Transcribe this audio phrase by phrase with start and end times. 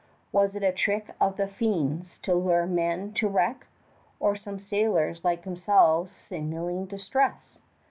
[0.31, 3.67] Was it a trick of the fiends to lure men to wreck,
[4.19, 7.59] or some sailors like themselves signaling distress?